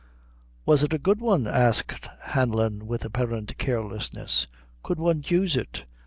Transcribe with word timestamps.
"Was 0.65 0.81
it 0.81 0.93
a 0.93 0.97
good 0.97 1.21
one?" 1.21 1.45
asked 1.45 2.09
Hanlon, 2.21 2.87
with 2.87 3.05
apparent 3.05 3.55
carelessness, 3.59 4.47
"could 4.81 4.97
one 4.97 5.23
use 5.27 5.55
it?" 5.55 5.83